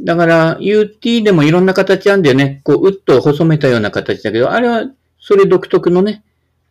[0.00, 2.60] だから、UT でもいろんな形あんだよね。
[2.64, 4.84] こう、うっと細めたような形だけど、あれは、
[5.18, 6.22] それ独特のね、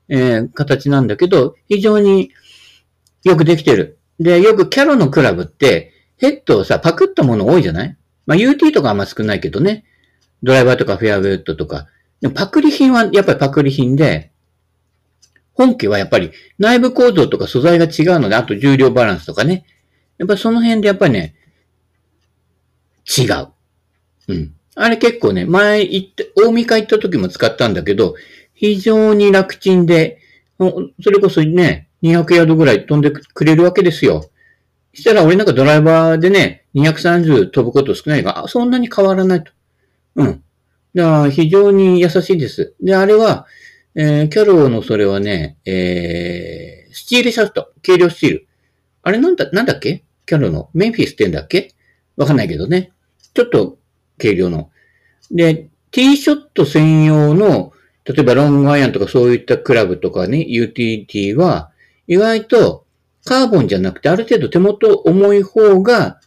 [0.10, 2.30] えー、形なんだけど、非常に
[3.24, 3.98] よくできてる。
[4.20, 7.98] で、よくキャロのクラブって、ヘッドをさ、パクったもの多いじゃない？
[8.28, 9.86] まあ、UT とかあんま少ないけどね。
[10.44, 11.88] ドライバーとかフェアウェイウッドとか。
[12.22, 14.32] でもパクリ品はやっぱりパクリ品で、
[15.56, 19.66] 本家はやっぱり内部構造とか素材が違うので、あと重量バランスとかね。
[20.18, 21.36] やっぱその辺でやっぱりね、
[23.06, 23.48] 違う。
[24.28, 24.54] うん。
[24.76, 28.16] あれ結構ね、前行って、大見会行った時も使ったんだけど、
[28.54, 30.20] 非常に楽ちんで、
[30.60, 34.30] それこそね、200ヤードぐらい飛んでくれるわけですよ。
[34.94, 39.52] したら俺なんかドライバーでね、230飛ぶこと少ないが、そんなに変わらないと。
[40.16, 40.44] うん。
[40.94, 42.76] だから非常に優しいです。
[42.82, 43.46] で、あれは、
[43.98, 48.48] えー、キャローのそれはね、えー、スチールシャフト、軽量スチール。
[49.04, 50.04] あれなんだ、なんだっけ？
[50.26, 50.70] キャローの？
[50.74, 51.74] メンフィスってんだっけ？
[52.18, 52.92] わかんないけどね。
[53.34, 53.78] ちょっと
[54.18, 54.70] 軽量の。
[55.32, 57.72] で、ティーショット専用の、
[58.04, 61.72] 例えばロングアイアンとかそういったクラブとかね、ユーティリティは、
[62.08, 62.86] 意外と
[63.24, 66.20] カーボンじゃなくてある程度手元重い方が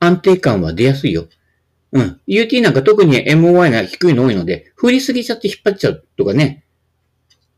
[0.00, 1.26] 安定感は出やすいよ。
[1.92, 2.20] うん。
[2.26, 6.63] UT なんか特に MOI が低いの多いので、振りすぎちゃって引っ張っちゃうとかね。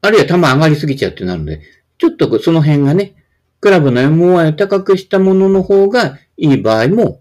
[0.07, 1.61] あるいは球上がりすぎちゃうってなるので、
[1.99, 3.15] ちょっとその辺がね、
[3.61, 7.21] クラブの MOI を高くしたものの方がいい場合も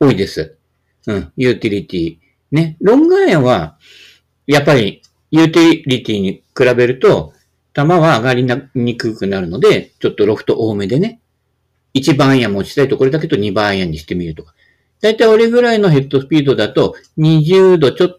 [0.00, 0.56] 多いです。
[1.06, 1.32] うん。
[1.36, 2.18] ユーティリティ。
[2.50, 2.76] ね。
[2.80, 3.78] ロングアイアンは、
[4.46, 7.32] やっぱりユーティリティに比べると、
[7.74, 11.20] 球は上がりにくくなるので、ちょっとロフト多めでね。
[11.94, 14.54] 1番アイアン持ちたいところだけど2番アイアンにしてみるとか。
[15.00, 18.18] だいたい俺ぐらいのヘッドスピードだと20度ちょっ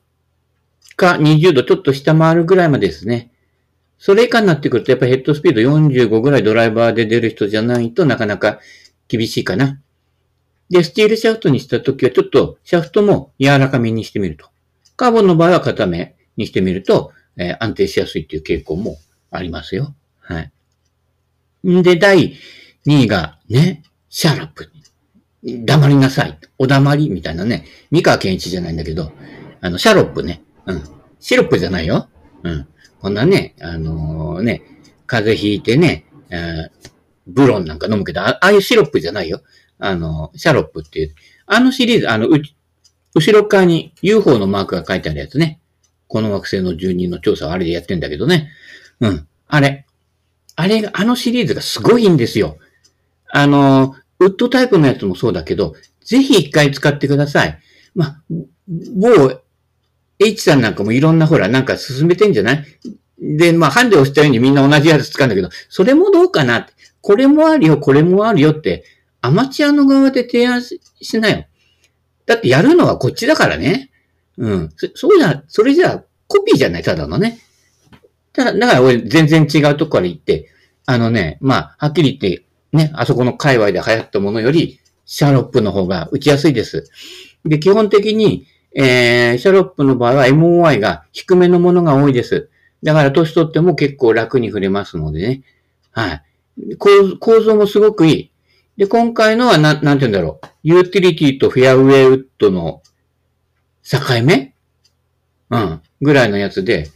[0.95, 3.31] か20度ちょっと下回るぐらいまでですね。
[3.99, 8.59] それ以下になってくるとやっぱヘッドスピード45ぐらいドライバーで出る人じゃないとなかなか
[9.07, 9.79] 厳しいかな。
[10.69, 14.49] で、スチールシャフトにしたときはちょっとシャフトも柔らかめにしてみると。
[14.95, 18.97] カーボンの場合は硬めにしてみると、えー、安定しやすいっていう傾向も
[19.31, 19.95] ありますよ。
[20.19, 20.51] はい。
[21.69, 22.33] んで、第
[22.85, 24.69] 2位が、ね、シャラップ。
[25.43, 26.37] 黙りなさい。
[26.57, 27.65] お黙りみたいなね。
[27.91, 29.11] 三河健一じゃないんだけど、
[29.61, 30.43] あの、シャロップね。
[30.65, 30.83] うん。
[31.19, 32.09] シロップじゃないよ。
[32.43, 32.67] うん。
[32.99, 34.63] こんなね、あのー、ね、
[35.05, 36.05] 風邪ひいてね、
[37.27, 39.41] ブロンなんか飲むけど、ああいうシロップじゃないよ。
[39.79, 41.15] あの、シャロップっていう。
[41.45, 42.41] あのシリーズ、あの、う、
[43.15, 45.59] 後ろ側に UFO のマークが書いてあるやつね。
[46.07, 48.49] この惑星の住人の調査はあれでやってんだけどね。
[49.01, 49.27] うん。
[49.47, 49.85] あれ。
[50.55, 52.57] あれが、あのシリーズがすごいんですよ。
[53.29, 57.59] あの、ウッドタイプのやつもそうだけど、ぜひ一回使ってください。
[57.93, 58.21] ま
[58.67, 59.41] 某
[60.19, 62.65] H さんなんかもいろんなほら、なんか進めてんじゃない？
[63.19, 66.67] で、まあ、ハンデをしたようにみんな同じやつ使うんだけど、それもどうかな
[67.01, 68.83] これもあるよ、これもあるよって、
[69.21, 70.79] アマチュアの側で提案し
[71.19, 71.45] なよ。
[72.25, 73.91] だってやるのはこっちだからね。
[74.37, 74.69] うん。
[74.75, 77.39] そそうじゃ、それじゃコピーじゃない、ただのね。
[78.33, 80.49] ただ、だから俺全然違うとこから行って、
[80.85, 86.89] あのね、まあ、はっきり言って、ね、あそこの界隈で流行ったものより、シャーロップの方が打ちやすいです。
[87.45, 92.49] で、基本的に、えー、シャロップの場合は MOI が低めのものが多いです。
[92.83, 95.41] だから年取っても結構楽に触れますのでね。
[95.91, 96.75] はい。
[96.77, 98.31] 構構造もすごくいい。
[98.77, 100.47] で、今回のはな、なんて言うんだろう。
[100.63, 102.83] ユーティリティとフェアウェイウッドの
[103.83, 104.53] 境目？
[105.49, 105.81] うん。
[106.01, 106.89] ぐらいのやつで、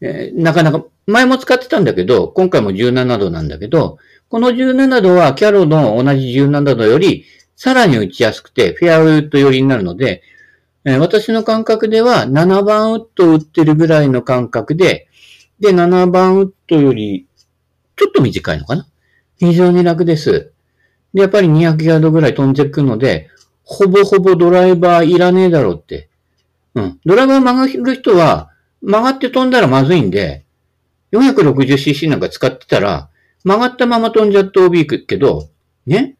[0.00, 7.24] えー、なかなか、前も使ってたんだけど、今回も17度なんだけど、この17度はキャロの同じ17度より
[7.56, 10.22] さらに打ちやすくて、フェアウッド寄りになるので、
[10.84, 15.08] えー、私の感覚では7番ウッドを打ってるぐらいの感覚で、
[15.60, 17.26] で、7番ウッドより
[17.96, 18.86] ちょっと短いのかな？
[19.38, 20.52] 非常に楽です。
[21.14, 23.28] で、やっぱり200ヤードぐらい飛んでくので、
[23.64, 26.08] ほぼほぼドライバーいらねえだろうって。
[26.74, 27.00] うん。
[27.04, 30.44] ドライバー曲がる人は、曲がって飛んだらまずいんで、
[31.12, 33.08] 460cc なんか使ってたら、
[33.44, 35.48] 曲がったまま飛んじゃって OB 行くけど、
[35.86, 36.16] ね、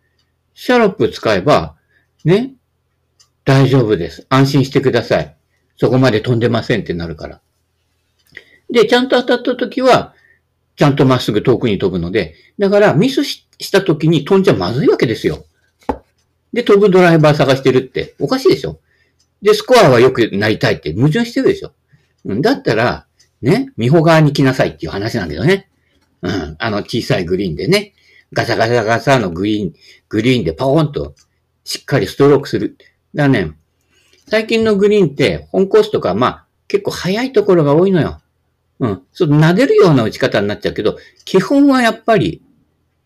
[0.54, 1.76] シャロップ使えば、
[2.24, 2.54] ね、
[3.44, 4.26] 大丈夫です。
[4.28, 5.36] 安心してください。
[5.76, 7.40] そこまで飛んでませんってなるから。
[8.70, 10.14] で、ちゃんと当たった時は、
[10.76, 15.44] ちゃんとまっすぐ遠くに飛ぶので、だからミスした時に飛んじゃまずいわけですよ。
[16.52, 18.80] で、飛ぶドライバー探してるっておかしいでしょ
[19.42, 21.72] で、スコアは良くなりたいって矛盾してるでしょ
[22.24, 23.06] だったら、
[23.40, 25.68] ね、美穂側に来なさいっていう話なんだけどね。
[26.22, 26.56] うん。
[26.58, 27.94] あの小さいグリーンでね、
[28.32, 29.74] ガサガサガサのグリーン、
[30.08, 31.14] グリーンでパコンと
[31.64, 32.76] しっかりストロークする。
[33.14, 33.52] だね、
[34.28, 38.20] 最近のグリーンって本コースとかまあ結構早いところが多いのよ。
[38.80, 39.02] うん。
[39.12, 42.42] ちょっと撫でるような打ち方になっちゃうけど、基本はやっぱり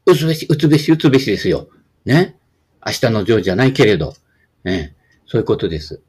[0.06, 1.68] 打つべし、打つべし、打つべしですよ。
[2.04, 2.36] ね。
[2.84, 4.14] 明日のジョーじゃないけれど。
[4.64, 4.94] ね。
[5.26, 6.00] そういうことです。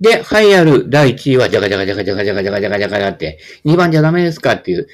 [0.00, 4.86] で、栄えある第1位は、じゃがじゃがじゃがじゃがじゃがじゃがじゃがじゃがって、2番じゃダメですかっていう、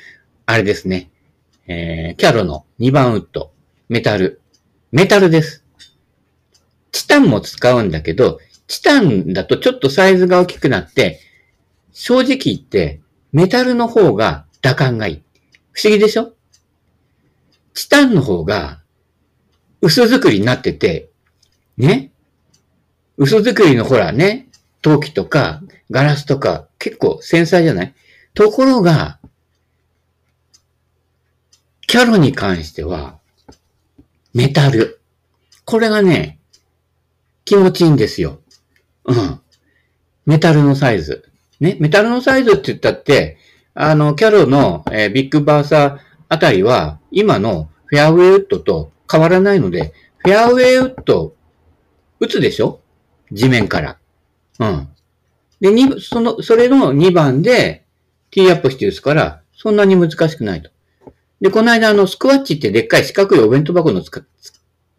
[0.46, 1.10] あれですね。
[1.66, 3.50] えー、キャロの2番ウッド。
[3.88, 4.40] メタル。
[4.92, 5.64] メタルです。
[6.96, 11.20] チタンも使うんだけど、チタンだとちょっとサイズが大きくなって、
[11.92, 13.00] 正直言って、
[13.32, 15.22] メタルの方が打感がいい。
[15.72, 16.32] 不思議でしょ？
[17.74, 18.80] チタンの方が
[19.82, 21.10] 薄作りになってて、
[21.76, 22.12] ね？
[23.18, 24.48] 薄作りのほらね、
[24.80, 27.94] 陶器とかガラスとか結構繊細じゃない？
[28.32, 29.18] ところが、
[31.86, 33.18] キャロに関しては、
[34.32, 35.02] メタル。
[35.66, 36.38] これがね、
[37.46, 38.40] 気持ちいいんですよ。
[39.06, 39.40] うん。
[40.26, 41.24] メタルのサイズ。
[41.60, 43.38] ね、メタルのサイズって言ったって、
[43.72, 51.34] あの、キャロの、えー、ビッグバーサーあたりは、今のフェアウェイウッドと変わらないので、フェアウェイウッド、
[52.18, 52.80] 打つでしょ？
[53.30, 53.98] 地面から。
[54.58, 54.88] うん。
[55.60, 57.84] で、に、その、それの2番で、
[58.32, 60.70] ティーアップして打つから、そんなに難しくないと。
[61.40, 64.24] で、この間あの、スクワッチってでっかい四角いお弁当箱の使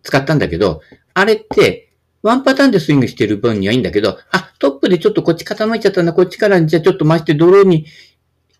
[0.03, 0.81] 使ったんだけど、
[1.13, 1.86] あれって、
[2.23, 7.85] ワンパターンでスイングしてる分にはいいんだけど、あ、トップでちょっとこっち傾いちゃったな、こっちからじゃあちょっと回してドローに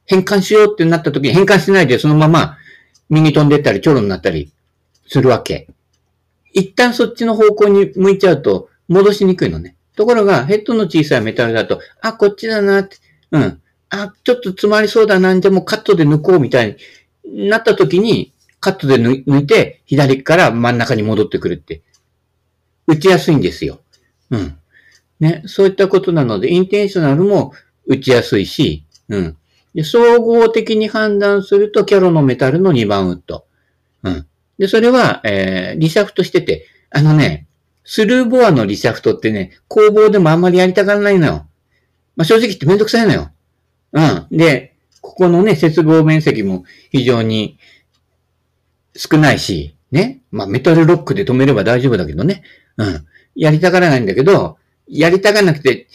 [0.06, 2.58] 変換しようってなった時に変換しないでそのまま
[3.10, 4.52] 右飛んでったり、チョロになったり
[5.08, 5.68] するわけ。
[6.54, 9.76] 一旦そっちの方向に向いちゃうと戻しにくいのね。
[9.96, 12.98] ところが、ヘッドの小さいメタルだと、あ、こっちだなって、
[13.32, 13.62] うん。
[13.90, 16.78] あ、ちょっと詰まりそうだな、じゃもうカットで抜こうみたい
[17.26, 21.82] になった時に、カットで抜いて、左から真ん中に戻ってくるって。
[22.88, 23.80] 打ちやすいんですよ。
[24.32, 24.58] うん。
[25.20, 27.54] ね、そういったことなので、インテンショナルも
[27.86, 29.38] 打ちやすいし、うん。
[29.76, 33.46] で、総合的に判断すると、キャロのメタルの2番ウッド。
[34.04, 34.26] うん。
[34.58, 37.48] で、それは、えー、リシャフトしてて、あのね、
[37.84, 41.48] スルーボアのリシャフトってね、工房でもあんまりやりたがらないのよ。
[42.16, 43.32] まあ、正直言ってめんどくさいのよ。
[43.94, 44.28] うん。
[44.32, 47.58] で、ここのね、接合面積も非常に
[48.96, 50.22] 少ないし、ね。
[50.32, 52.44] まあ、メタルロックで止めれば大丈夫だけどね。
[52.78, 53.06] うん。
[53.36, 55.88] やりたがらないんだけど、やりたがらなくて、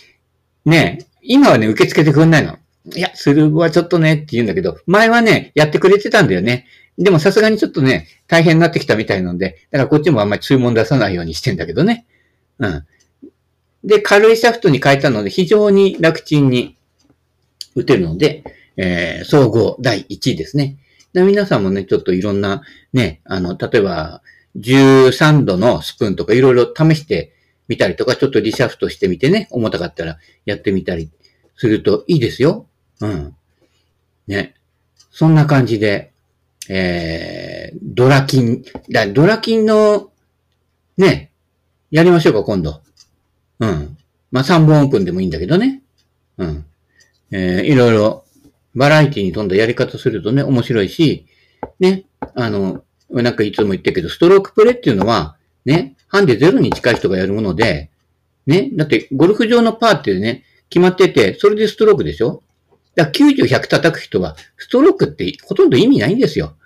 [0.64, 2.58] ね、今はね、受け付けてくんないの。
[2.94, 6.66] いや、スルーはちょっとねって言うんだけど、前はね、やってくれてたんだよね。
[6.98, 12.06] でもさすがにちょっとね、大変になってきたみたいなんで、だからこっちもあんまり注文出さないようにしてんだけどね。
[12.58, 12.86] うん。
[13.84, 16.76] で、軽いシャフトに変えたので、非常に楽ちんに
[17.74, 18.44] 打てるので、
[18.76, 20.76] えー、総合第1位ですね。
[21.14, 24.22] 皆さんもね、ちょっといろんな、ね、あの、例えば、
[24.56, 27.32] 13度のスプーンとかいろいろ試して
[27.68, 31.10] みたりとか、ちょっとリシャフトしてみてね、重たかったらやってみたり
[31.56, 32.66] するといいですよ。
[33.00, 33.36] うん。
[34.26, 34.54] ね。
[35.10, 36.12] そんな感じで、
[36.68, 40.10] えー、ドラキン、だドラキンの、
[40.96, 41.32] ね、
[41.90, 42.82] やりましょうか、今度。
[43.58, 43.96] うん。
[44.30, 45.82] まあ、3本オープンでもいいんだけどね。
[46.38, 46.64] うん。
[47.30, 48.24] えー、いろいろ、
[48.74, 51.26] バラエティに富んだやり方するとね、面白いし、
[51.78, 57.90] ね、あの、なんかいつも言ってるけど、ストロークプレイっていうのは、ね、ハンデゼロに近い人がやるもので、
[58.46, 62.42] ね、だってゴルフ場のパーってね、決まってて、それでストロークでしょ？
[62.94, 66.56] だから90、100叩く人は、ストロークってほとんど意味ないんですよ。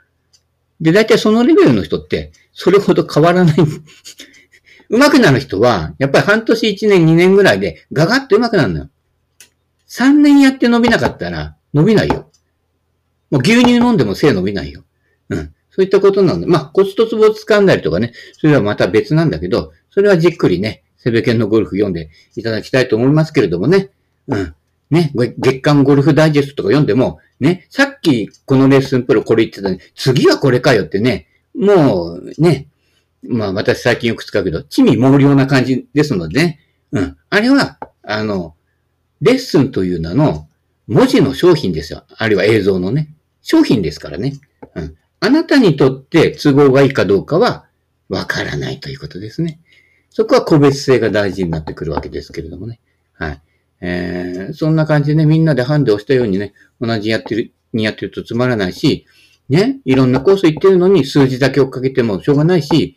[0.80, 3.56] で、大体そのレベルの人って、それほど変わらない。
[4.88, 8.90] 上手くなる人は、やっぱり半年、1年、2年ぐらいで、ガガッと上手くなるのよ。
[9.88, 12.30] 3年やって伸びなかったら、伸びないよ。
[13.30, 14.84] もう牛乳飲んでも背伸びないよ。
[15.30, 15.54] うん。
[15.76, 23.90] そういったことなので、まあ、コツとツボを掴んだりとかね、それはまた別なんだけど、それはじっくりね、セベケンのゴルフ読んでいただきたいと思いますけれどもね。
[24.26, 24.54] うん。
[24.88, 32.68] ね、月間ゴルフダイジェストとか読んでも、ね、さっきこのレッスンプロこれ言ってたのに、次はこれかよってね、もうね、
[33.22, 36.60] まあ私最近よく使うけど、地味猛量な感じですのでね、
[36.92, 37.16] うん。
[37.28, 38.54] あれは、あの、
[39.20, 40.48] レッスンという名の
[40.86, 42.04] 文字の商品ですよ。
[42.16, 43.12] あるいは映像のね。
[43.42, 44.34] 商品ですからね。
[44.74, 44.96] うん。
[45.26, 47.66] あなたにとって都合がいいかどうかは
[48.08, 49.58] わからないということですね。
[50.08, 52.78] そこは個別性が大事になってくるわけですけれどもね。
[53.12, 53.42] はい。
[53.80, 59.04] えー、そんな感じでね、みんなでハンデをしたようにね、同じやってる、にやってるとつまらないし、
[59.48, 62.96] ね、いろんなコース行ってるのに数字だけ追っかけてもしょうがないし、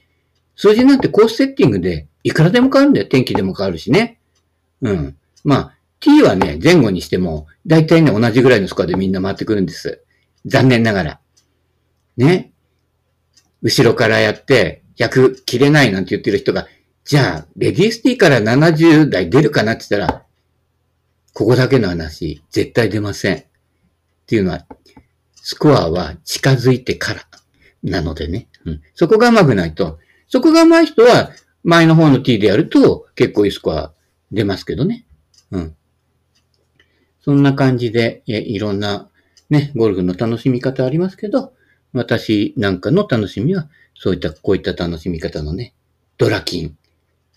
[0.55, 3.07] 数字なんてコースセッティングでいくらでも変わるんだよ。
[3.07, 4.19] 天気でも変わるしね。
[4.82, 5.17] うん。
[5.43, 10.03] まあ、t はね、前後にしても、だいたいね、同じぐらいのスコアでみんな回ってくるんです。
[10.45, 11.19] 残念ながら。
[12.26, 12.51] ね。
[13.61, 16.67] 後ろからやって、逆切れないなんて言ってる人が、
[17.05, 20.24] じゃあ、レディースティーから70台出るかなって言ったら、
[21.34, 23.38] ここだけの話、絶対出ません。
[23.38, 23.43] っ
[24.28, 24.65] ていうのは、
[25.36, 27.26] スコアは近づいてから
[27.82, 28.47] なのでね。
[28.65, 28.82] うん。
[28.93, 31.32] そこが上手くないと、そこが上手い人は
[31.63, 33.93] 前の方の T でやると結構いいスコア
[34.32, 35.05] 出ますけどね。
[35.51, 35.76] うん。
[37.22, 39.09] そんな感じで、いろんな
[39.49, 41.53] ね、ゴルフの楽しみ方ありますけど、
[41.93, 45.73] 私なんかの楽しみは、そういった、こういった楽しみ方のね、
[46.17, 46.77] ドラキン、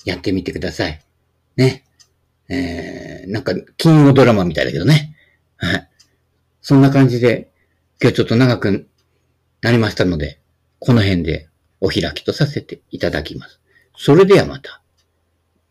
[0.04, 1.00] やってみてください。
[1.56, 1.84] ね。
[2.48, 5.16] えー、なんか、金曜ドラマみたいだけどね。
[5.56, 5.88] はい。
[6.60, 7.50] そんな感じで、
[8.00, 8.88] 今日ちょっと長く
[9.62, 10.40] なりましたので、
[10.80, 11.48] この辺で
[11.80, 13.60] お開きとさせていただきます。
[13.96, 14.82] それではまた。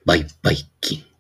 [0.06, 1.11] バイバイキン。